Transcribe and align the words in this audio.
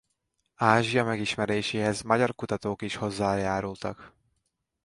Ázsia 0.55 1.03
megismeréséhez 1.03 2.01
magyar 2.01 2.35
kutatók 2.35 2.81
is 2.81 2.95
hozzájárultak. 2.95 4.15